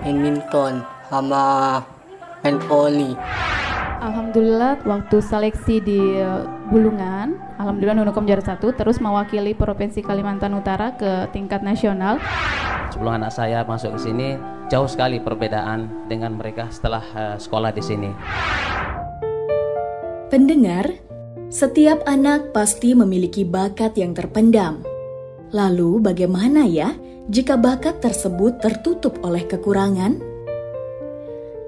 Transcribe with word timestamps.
badminton 0.00 0.82
sama 1.08 1.44
main 2.44 2.56
volley. 2.70 3.12
Alhamdulillah 3.98 4.78
waktu 4.86 5.18
seleksi 5.18 5.82
di 5.82 5.98
eh, 6.22 6.42
Bulungan, 6.70 7.34
Alhamdulillah 7.58 7.98
Nunukom 7.98 8.30
juara 8.30 8.44
satu, 8.44 8.70
terus 8.70 9.02
mewakili 9.02 9.58
Provinsi 9.58 10.06
Kalimantan 10.06 10.54
Utara 10.54 10.94
ke 10.94 11.26
tingkat 11.34 11.66
nasional. 11.66 12.22
Sebelum 12.94 13.18
anak 13.18 13.34
saya 13.34 13.66
masuk 13.66 13.98
ke 13.98 14.00
sini, 14.06 14.38
jauh 14.70 14.86
sekali 14.86 15.18
perbedaan 15.18 16.06
dengan 16.06 16.38
mereka 16.38 16.70
setelah 16.70 17.02
uh, 17.12 17.36
sekolah 17.36 17.74
di 17.74 17.82
sini. 17.82 18.10
Pendengar, 20.30 20.94
setiap 21.48 22.04
anak 22.06 22.52
pasti 22.52 22.92
memiliki 22.92 23.42
bakat 23.42 23.96
yang 23.98 24.14
terpendam. 24.14 24.84
Lalu 25.54 26.04
bagaimana 26.04 26.68
ya 26.68 26.92
jika 27.32 27.56
bakat 27.56 28.04
tersebut 28.04 28.60
tertutup 28.60 29.16
oleh 29.24 29.48
kekurangan? 29.48 30.20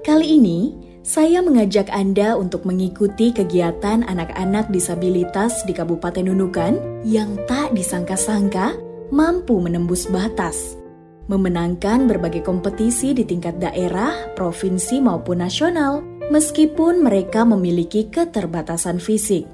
Kali 0.01 0.37
ini, 0.37 0.73
saya 1.01 1.41
mengajak 1.41 1.89
Anda 1.89 2.37
untuk 2.37 2.65
mengikuti 2.65 3.33
kegiatan 3.33 4.05
anak-anak 4.05 4.69
disabilitas 4.69 5.65
di 5.65 5.73
Kabupaten 5.73 6.29
Nunukan 6.29 7.05
yang 7.05 7.37
tak 7.49 7.73
disangka-sangka 7.73 8.77
mampu 9.09 9.57
menembus 9.57 10.05
batas, 10.09 10.77
memenangkan 11.25 12.05
berbagai 12.05 12.45
kompetisi 12.45 13.17
di 13.17 13.25
tingkat 13.25 13.57
daerah, 13.57 14.13
provinsi 14.37 15.01
maupun 15.01 15.41
nasional, 15.41 16.05
meskipun 16.29 17.01
mereka 17.01 17.41
memiliki 17.45 18.05
keterbatasan 18.13 19.01
fisik. 19.01 19.49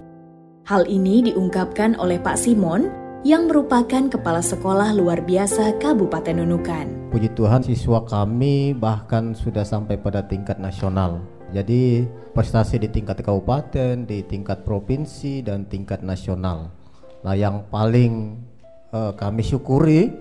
Hal 0.68 0.84
ini 0.92 1.32
diungkapkan 1.32 1.96
oleh 1.96 2.20
Pak 2.20 2.36
Simon 2.36 2.92
yang 3.26 3.50
merupakan 3.50 4.14
kepala 4.14 4.46
sekolah 4.46 4.94
luar 4.94 5.26
biasa 5.26 5.82
Kabupaten 5.82 6.38
Nunukan. 6.38 7.10
Puji 7.10 7.34
Tuhan 7.34 7.66
siswa 7.66 8.06
kami 8.06 8.78
bahkan 8.78 9.34
sudah 9.34 9.66
sampai 9.66 9.98
pada 9.98 10.22
tingkat 10.22 10.62
nasional. 10.62 11.26
Jadi 11.50 12.06
prestasi 12.36 12.78
di 12.78 12.92
tingkat 12.92 13.24
kabupaten, 13.24 14.06
di 14.06 14.22
tingkat 14.22 14.62
provinsi 14.68 15.42
dan 15.42 15.66
tingkat 15.66 16.04
nasional. 16.04 16.70
Nah, 17.24 17.34
yang 17.34 17.66
paling 17.72 18.38
uh, 18.94 19.16
kami 19.16 19.42
syukuri 19.42 20.12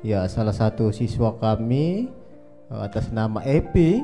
ya 0.00 0.24
salah 0.30 0.54
satu 0.54 0.94
siswa 0.94 1.36
kami 1.36 2.08
uh, 2.70 2.86
atas 2.86 3.10
nama 3.12 3.42
Epi 3.44 4.00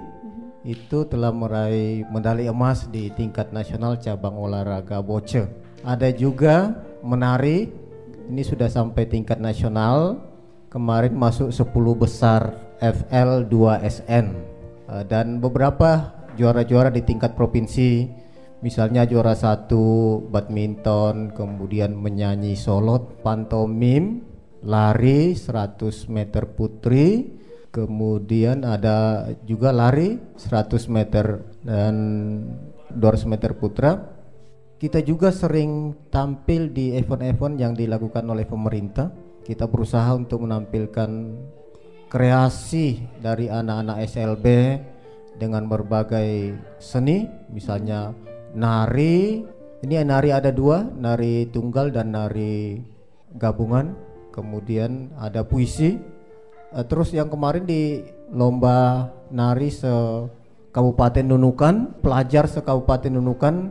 itu 0.62 1.06
telah 1.08 1.32
meraih 1.32 2.04
medali 2.10 2.46
emas 2.46 2.86
di 2.90 3.08
tingkat 3.14 3.54
nasional 3.54 3.96
cabang 3.96 4.36
olahraga 4.36 5.00
boce. 5.00 5.48
Ada 5.82 6.14
juga 6.14 6.76
menari 7.02 7.82
ini 8.30 8.42
sudah 8.44 8.70
sampai 8.70 9.08
tingkat 9.08 9.42
nasional. 9.42 10.20
Kemarin 10.68 11.12
masuk 11.12 11.52
10 11.52 11.68
besar 12.00 12.56
FL 12.80 13.46
2SN 13.46 14.26
uh, 14.88 15.04
dan 15.04 15.38
beberapa 15.38 16.16
juara-juara 16.34 16.88
di 16.88 17.04
tingkat 17.04 17.36
provinsi 17.36 18.08
misalnya 18.62 19.04
juara 19.04 19.34
satu 19.34 20.18
badminton 20.30 21.34
kemudian 21.34 21.98
menyanyi 21.98 22.54
solot 22.54 23.20
pantomim 23.20 24.22
lari 24.62 25.34
100 25.34 26.06
meter 26.08 26.46
putri 26.54 27.36
kemudian 27.74 28.62
ada 28.62 29.26
juga 29.42 29.74
lari 29.74 30.16
100 30.38 30.78
meter 30.94 31.42
dan 31.66 31.94
200 32.94 33.26
meter 33.26 33.58
putra 33.58 34.21
kita 34.82 34.98
juga 34.98 35.30
sering 35.30 35.94
tampil 36.10 36.74
di 36.74 36.98
event-event 36.98 37.54
yang 37.54 37.70
dilakukan 37.70 38.26
oleh 38.26 38.42
pemerintah. 38.42 39.14
Kita 39.46 39.70
berusaha 39.70 40.10
untuk 40.10 40.42
menampilkan 40.42 41.38
kreasi 42.10 42.98
dari 43.22 43.46
anak-anak 43.46 44.02
SLB 44.10 44.46
dengan 45.38 45.70
berbagai 45.70 46.58
seni 46.82 47.30
misalnya 47.54 48.10
nari. 48.58 49.46
Ini 49.86 50.02
nari 50.02 50.34
ada 50.34 50.50
dua 50.50 50.82
nari 50.82 51.46
tunggal 51.54 51.94
dan 51.94 52.10
nari 52.18 52.82
gabungan. 53.38 53.94
Kemudian 54.34 55.14
ada 55.14 55.46
puisi. 55.46 55.94
Uh, 56.74 56.82
terus 56.82 57.14
yang 57.14 57.30
kemarin 57.30 57.62
di 57.62 58.02
lomba 58.34 59.14
nari 59.30 59.70
se 59.70 59.94
Kabupaten 60.74 61.22
Nunukan 61.22 62.02
pelajar 62.02 62.50
se 62.50 62.64
Kabupaten 62.66 63.14
Nunukan 63.14 63.70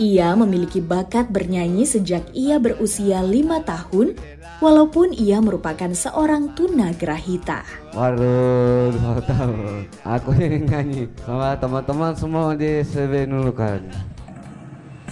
Ia 0.00 0.32
memiliki 0.32 0.80
bakat 0.80 1.28
bernyanyi 1.28 1.84
sejak 1.84 2.32
ia 2.32 2.56
berusia 2.56 3.20
lima 3.20 3.60
tahun, 3.60 4.16
walaupun 4.64 5.12
ia 5.12 5.44
merupakan 5.44 5.92
seorang 5.92 6.56
tunagrahita. 6.56 7.68
Waduh, 7.92 8.96
dua 8.96 9.20
tahun. 9.28 9.84
Aku 10.00 10.32
ini 10.40 10.64
nyanyi 10.64 11.04
sama 11.20 11.52
teman-teman 11.60 12.16
semua 12.16 12.56
di 12.56 12.80
Sebenukan. 12.80 13.92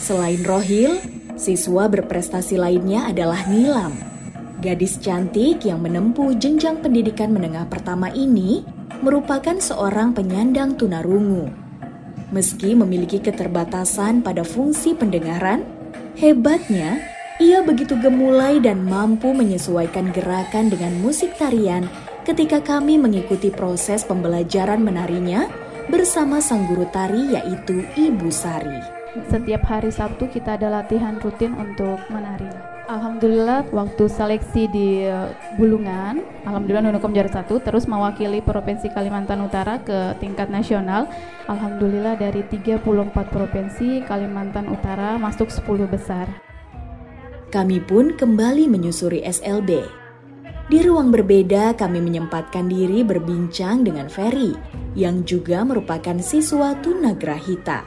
Selain 0.01 0.41
Rohil, 0.41 0.97
siswa 1.37 1.85
berprestasi 1.85 2.57
lainnya 2.57 3.13
adalah 3.13 3.45
Nilam. 3.45 3.93
Gadis 4.65 4.97
cantik 5.05 5.69
yang 5.69 5.85
menempuh 5.85 6.33
jenjang 6.41 6.81
pendidikan 6.81 7.29
menengah 7.37 7.69
pertama 7.69 8.09
ini 8.09 8.65
merupakan 9.05 9.61
seorang 9.61 10.17
penyandang 10.17 10.81
tunarungu. 10.81 11.68
Meski 12.29 12.77
memiliki 12.77 13.25
keterbatasan 13.25 14.21
pada 14.21 14.45
fungsi 14.45 14.93
pendengaran, 14.93 15.65
hebatnya 16.21 17.01
ia 17.41 17.65
begitu 17.65 17.97
gemulai 17.97 18.61
dan 18.61 18.85
mampu 18.85 19.33
menyesuaikan 19.33 20.13
gerakan 20.13 20.69
dengan 20.69 20.93
musik 21.01 21.33
tarian 21.41 21.89
ketika 22.29 22.61
kami 22.61 23.01
mengikuti 23.01 23.49
proses 23.49 24.05
pembelajaran 24.05 24.85
menarinya 24.85 25.49
bersama 25.89 26.45
sang 26.45 26.69
guru 26.69 26.85
tari 26.93 27.33
yaitu 27.33 27.81
Ibu 27.97 28.29
Sari. 28.29 28.77
Setiap 29.33 29.65
hari 29.65 29.89
Sabtu 29.89 30.29
kita 30.29 30.61
ada 30.61 30.69
latihan 30.69 31.17
rutin 31.17 31.57
untuk 31.57 31.97
menari. 32.13 32.78
Alhamdulillah 32.89 33.69
waktu 33.69 34.09
seleksi 34.09 34.65
di 34.73 35.05
eh, 35.05 35.29
Bulungan, 35.61 36.25
Alhamdulillah 36.49 36.89
Nunukom 36.89 37.13
juara 37.13 37.29
satu, 37.29 37.61
terus 37.61 37.85
mewakili 37.85 38.41
Provinsi 38.41 38.89
Kalimantan 38.89 39.45
Utara 39.45 39.77
ke 39.85 40.17
tingkat 40.25 40.49
nasional. 40.49 41.05
Alhamdulillah 41.53 42.17
dari 42.17 42.41
34 42.49 42.81
provinsi 43.29 44.09
Kalimantan 44.09 44.73
Utara 44.73 45.21
masuk 45.21 45.53
10 45.53 45.85
besar. 45.85 46.33
Kami 47.53 47.85
pun 47.85 48.17
kembali 48.17 48.65
menyusuri 48.73 49.21
SLB. 49.21 49.85
Di 50.73 50.81
ruang 50.81 51.13
berbeda 51.13 51.77
kami 51.77 52.01
menyempatkan 52.01 52.73
diri 52.73 53.05
berbincang 53.05 53.85
dengan 53.85 54.09
Ferry 54.09 54.57
yang 54.97 55.29
juga 55.29 55.61
merupakan 55.61 56.17
siswa 56.25 56.73
tunagrahita. 56.81 57.85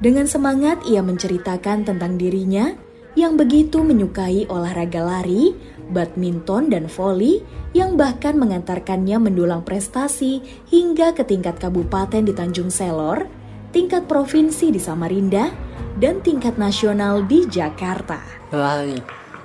Dengan 0.00 0.24
semangat 0.24 0.80
ia 0.88 1.04
menceritakan 1.04 1.84
tentang 1.84 2.16
dirinya 2.16 2.72
yang 3.12 3.36
begitu 3.36 3.84
menyukai 3.84 4.48
olahraga 4.48 5.04
lari, 5.04 5.52
badminton, 5.92 6.72
dan 6.72 6.88
voli 6.88 7.44
yang 7.76 7.96
bahkan 7.96 8.36
mengantarkannya 8.40 9.20
mendulang 9.20 9.60
prestasi 9.64 10.40
hingga 10.72 11.12
ke 11.12 11.24
tingkat 11.24 11.60
kabupaten 11.60 12.24
di 12.24 12.32
Tanjung 12.32 12.72
Selor, 12.72 13.28
tingkat 13.72 14.08
provinsi 14.08 14.72
di 14.72 14.80
Samarinda, 14.80 15.52
dan 16.00 16.24
tingkat 16.24 16.56
nasional 16.56 17.24
di 17.28 17.44
Jakarta. 17.48 18.20
Lari, 18.52 18.96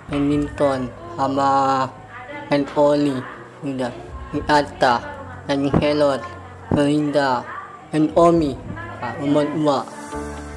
badminton, 0.08 0.88
sama 1.20 1.52
main 2.48 2.64
voli, 2.72 3.18
udah, 3.68 3.92
Ata, 4.48 4.96
Tanjung 5.48 5.76
Selor, 5.80 6.20
Samarinda, 6.72 7.44
dan 7.92 8.12
Omi, 8.16 8.56
Umar 9.24 9.88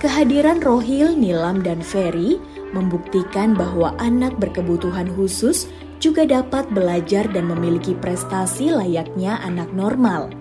Kehadiran 0.00 0.64
Rohil, 0.64 1.12
Nilam, 1.12 1.60
dan 1.60 1.84
Ferry 1.84 2.40
membuktikan 2.72 3.54
bahwa 3.54 3.94
anak 3.98 4.36
berkebutuhan 4.38 5.10
khusus 5.14 5.70
juga 6.00 6.24
dapat 6.24 6.66
belajar 6.72 7.28
dan 7.28 7.50
memiliki 7.50 7.92
prestasi 7.92 8.72
layaknya 8.72 9.36
anak 9.44 9.68
normal 9.76 10.32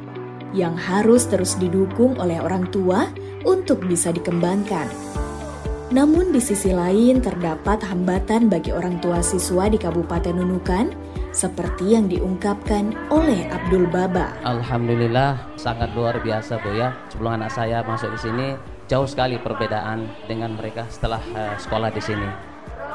yang 0.56 0.74
harus 0.74 1.30
terus 1.30 1.60
didukung 1.60 2.18
oleh 2.18 2.42
orang 2.42 2.66
tua 2.74 3.12
untuk 3.46 3.86
bisa 3.86 4.10
dikembangkan. 4.10 4.88
Namun 5.90 6.30
di 6.30 6.38
sisi 6.38 6.70
lain 6.70 7.18
terdapat 7.18 7.82
hambatan 7.82 8.46
bagi 8.46 8.70
orang 8.70 9.02
tua 9.02 9.26
siswa 9.26 9.66
di 9.66 9.78
Kabupaten 9.82 10.38
Nunukan 10.38 10.94
seperti 11.34 11.98
yang 11.98 12.06
diungkapkan 12.06 12.94
oleh 13.10 13.50
Abdul 13.50 13.90
Baba. 13.90 14.38
Alhamdulillah 14.46 15.58
sangat 15.58 15.90
luar 15.98 16.22
biasa 16.22 16.62
Bu 16.62 16.78
ya. 16.78 16.94
Sebelum 17.10 17.42
anak 17.42 17.54
saya 17.54 17.82
masuk 17.82 18.14
ke 18.18 18.30
sini 18.30 18.48
jauh 18.90 19.06
sekali 19.06 19.38
perbedaan 19.38 20.10
dengan 20.26 20.58
mereka 20.58 20.90
setelah 20.90 21.22
uh, 21.38 21.56
sekolah 21.62 21.94
di 21.94 22.02
sini. 22.02 22.26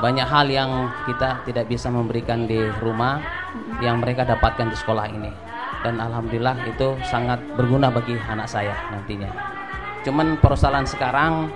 Banyak 0.02 0.26
hal 0.26 0.50
yang 0.50 0.90
kita 1.06 1.46
tidak 1.46 1.70
bisa 1.70 1.86
memberikan 1.86 2.50
di 2.50 2.58
rumah 2.82 3.22
yang 3.78 4.02
mereka 4.02 4.26
dapatkan 4.26 4.74
di 4.74 4.76
sekolah 4.76 5.06
ini. 5.06 5.30
Dan 5.86 6.02
alhamdulillah 6.02 6.66
itu 6.66 6.98
sangat 7.06 7.38
berguna 7.54 7.94
bagi 7.94 8.18
anak 8.26 8.50
saya 8.50 8.74
nantinya. 8.90 9.30
Cuman 10.02 10.36
persoalan 10.42 10.82
sekarang 10.82 11.48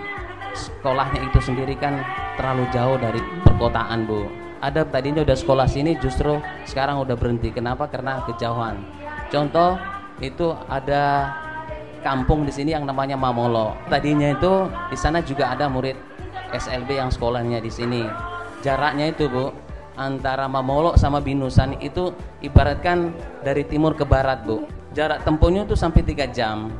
sekolahnya 0.55 1.26
itu 1.26 1.43
sendiri 1.43 1.75
kan 1.75 1.99
terlalu 2.38 2.64
jauh 2.70 2.96
dari 2.96 3.20
perkotaan 3.43 4.06
Bu 4.06 4.49
ada 4.58 4.82
tadinya 4.82 5.23
udah 5.23 5.37
sekolah 5.38 5.67
sini 5.70 5.94
justru 6.02 6.38
sekarang 6.67 6.99
udah 6.99 7.14
berhenti 7.14 7.55
kenapa 7.55 7.87
karena 7.87 8.26
kejauhan 8.26 8.82
contoh 9.31 9.79
itu 10.19 10.50
ada 10.67 11.31
kampung 12.00 12.46
di 12.46 12.52
sini 12.52 12.74
yang 12.74 12.84
namanya 12.86 13.14
Mamolo. 13.14 13.76
Tadinya 13.90 14.32
itu 14.32 14.66
di 14.90 14.96
sana 14.96 15.22
juga 15.22 15.52
ada 15.52 15.66
murid 15.70 15.96
SLB 16.54 16.98
yang 16.98 17.10
sekolahnya 17.12 17.58
di 17.60 17.70
sini. 17.70 18.02
Jaraknya 18.64 19.12
itu 19.12 19.30
Bu 19.30 19.50
antara 19.98 20.46
Mamolo 20.46 20.94
sama 20.94 21.18
Binusan 21.18 21.78
itu 21.82 22.14
ibaratkan 22.42 23.12
dari 23.42 23.66
timur 23.66 23.94
ke 23.94 24.06
barat 24.06 24.42
Bu. 24.42 24.66
Jarak 24.96 25.22
tempuhnya 25.22 25.68
itu 25.68 25.76
sampai 25.78 26.02
3 26.02 26.30
jam. 26.30 26.72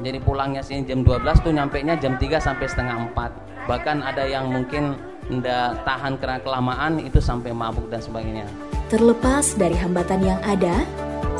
Jadi 0.00 0.16
pulangnya 0.20 0.64
sini 0.64 0.86
jam 0.88 1.04
12 1.04 1.44
tuh 1.44 1.52
nyampe 1.52 1.80
nya 1.84 1.96
jam 1.98 2.16
3 2.16 2.40
sampai 2.40 2.64
setengah 2.64 3.12
4 3.12 3.50
bahkan 3.68 4.00
ada 4.02 4.26
yang 4.26 4.50
mungkin 4.50 4.96
tidak 5.30 5.86
tahan 5.86 6.18
karena 6.18 6.38
kelamaan 6.42 6.92
itu 6.98 7.22
sampai 7.22 7.54
mabuk 7.54 7.86
dan 7.86 8.02
sebagainya. 8.02 8.46
Terlepas 8.90 9.54
dari 9.54 9.78
hambatan 9.78 10.20
yang 10.26 10.40
ada, 10.42 10.82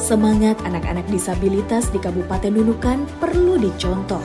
semangat 0.01 0.57
anak-anak 0.65 1.05
disabilitas 1.13 1.93
di 1.93 2.01
Kabupaten 2.01 2.49
Nunukan 2.49 3.05
perlu 3.21 3.61
dicontoh. 3.61 4.25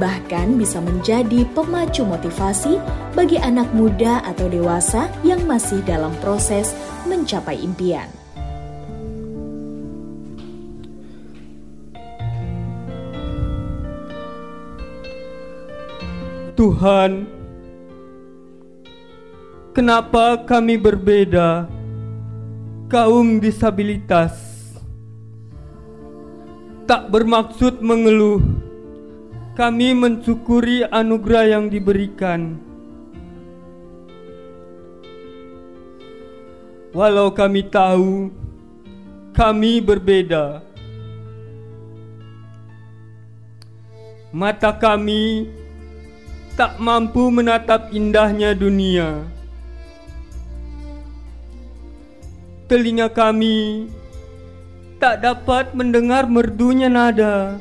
Bahkan 0.00 0.58
bisa 0.58 0.80
menjadi 0.80 1.46
pemacu 1.54 2.02
motivasi 2.02 2.80
bagi 3.12 3.38
anak 3.38 3.70
muda 3.76 4.24
atau 4.26 4.48
dewasa 4.48 5.06
yang 5.22 5.44
masih 5.44 5.84
dalam 5.86 6.10
proses 6.18 6.72
mencapai 7.04 7.60
impian. 7.60 8.08
Tuhan 16.56 17.28
Kenapa 19.74 20.38
kami 20.46 20.78
berbeda? 20.78 21.66
Kaum 22.86 23.42
disabilitas 23.42 24.53
tak 26.84 27.08
bermaksud 27.08 27.80
mengeluh. 27.80 28.40
Kami 29.54 29.94
mensyukuri 29.94 30.82
anugerah 30.86 31.46
yang 31.58 31.64
diberikan. 31.70 32.58
Walau 36.94 37.34
kami 37.34 37.66
tahu 37.66 38.30
kami 39.34 39.82
berbeda. 39.82 40.62
Mata 44.34 44.74
kami 44.74 45.50
tak 46.58 46.78
mampu 46.82 47.30
menatap 47.30 47.90
indahnya 47.94 48.54
dunia. 48.54 49.34
telinga 52.64 53.12
kami 53.12 53.86
tak 55.04 55.20
dapat 55.20 55.76
mendengar 55.76 56.24
merdunya 56.24 56.88
nada. 56.88 57.60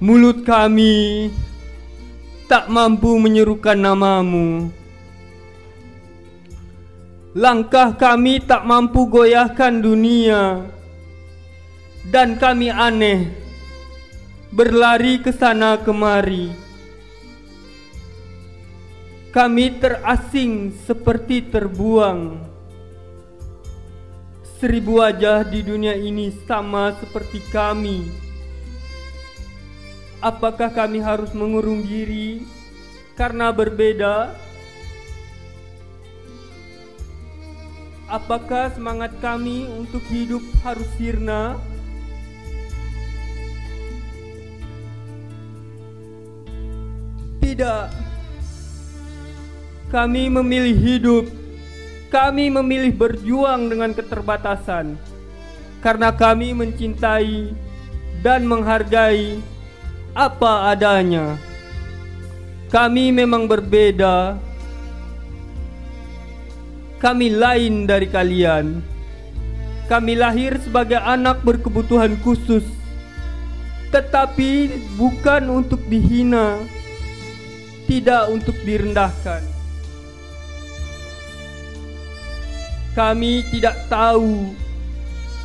Mulut 0.00 0.48
kami 0.48 1.28
tak 2.48 2.72
mampu 2.72 3.20
menyerukan 3.20 3.76
namamu. 3.76 4.72
Langkah 7.36 7.92
kami 8.00 8.40
tak 8.40 8.64
mampu 8.64 9.04
goyahkan 9.12 9.84
dunia. 9.84 10.64
Dan 12.08 12.40
kami 12.40 12.72
aneh 12.72 13.28
berlari 14.48 15.20
ke 15.20 15.36
sana 15.36 15.76
kemari. 15.84 16.48
Kami 19.36 19.76
terasing 19.76 20.72
seperti 20.88 21.44
terbuang. 21.44 22.47
Seribu 24.58 24.98
wajah 24.98 25.46
di 25.46 25.62
dunia 25.62 25.94
ini 25.94 26.34
sama 26.42 26.90
seperti 26.98 27.38
kami. 27.54 28.02
Apakah 30.18 30.74
kami 30.74 30.98
harus 30.98 31.30
mengurung 31.30 31.86
diri 31.86 32.42
karena 33.14 33.54
berbeda? 33.54 34.34
Apakah 38.10 38.74
semangat 38.74 39.14
kami 39.22 39.62
untuk 39.70 40.02
hidup 40.10 40.42
harus 40.66 40.90
sirna? 40.98 41.54
Tidak. 47.38 47.94
Kami 49.94 50.26
memilih 50.26 50.74
hidup. 50.74 51.37
Kami 52.08 52.48
memilih 52.48 52.96
berjuang 52.96 53.68
dengan 53.68 53.92
keterbatasan. 53.92 54.96
Karena 55.84 56.10
kami 56.10 56.56
mencintai 56.56 57.52
dan 58.24 58.48
menghargai 58.48 59.38
apa 60.16 60.72
adanya. 60.74 61.38
Kami 62.68 63.12
memang 63.12 63.48
berbeda. 63.48 64.36
Kami 66.98 67.30
lain 67.30 67.86
dari 67.86 68.08
kalian. 68.10 68.82
Kami 69.88 70.20
lahir 70.20 70.60
sebagai 70.60 71.00
anak 71.00 71.40
berkebutuhan 71.40 72.20
khusus, 72.20 72.60
tetapi 73.88 74.68
bukan 75.00 75.48
untuk 75.48 75.80
dihina, 75.88 76.60
tidak 77.88 78.28
untuk 78.28 78.52
direndahkan. 78.68 79.57
Kami 82.98 83.46
tidak 83.46 83.86
tahu, 83.86 84.50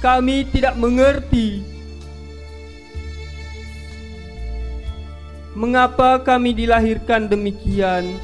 kami 0.01 0.42
tidak 0.50 0.74
mengerti 0.74 1.62
mengapa 5.54 6.18
kami 6.18 6.58
dilahirkan 6.58 7.30
demikian. 7.30 8.18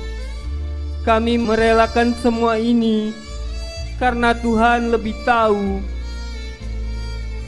Kami 1.05 1.37
merelakan 1.37 2.17
semua 2.17 2.57
ini 2.57 3.13
karena 4.01 4.33
Tuhan 4.33 4.89
lebih 4.89 5.13
tahu 5.21 5.77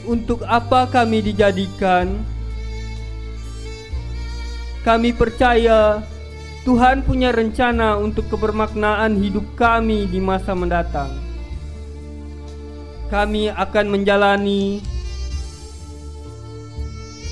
untuk 0.06 0.46
apa 0.46 0.86
kami 0.86 1.18
dijadikan. 1.34 2.14
Kami 4.86 5.10
percaya 5.10 5.98
Tuhan 6.62 7.02
punya 7.02 7.34
rencana 7.34 7.98
untuk 7.98 8.30
kebermaknaan 8.30 9.18
hidup 9.18 9.58
kami 9.58 10.06
di 10.06 10.22
masa 10.22 10.54
mendatang 10.54 11.31
kami 13.12 13.52
akan 13.52 13.92
menjalani 13.92 14.80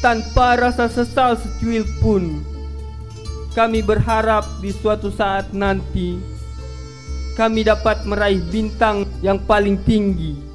tanpa 0.04 0.60
rasa 0.60 0.92
sesal 0.92 1.40
secuil 1.40 1.88
pun. 2.04 2.44
Kami 3.56 3.80
berharap 3.80 4.44
di 4.60 4.70
suatu 4.70 5.08
saat 5.08 5.50
nanti 5.56 6.20
kami 7.40 7.64
dapat 7.64 8.04
meraih 8.04 8.44
bintang 8.52 9.08
yang 9.24 9.40
paling 9.40 9.80
tinggi 9.88 10.49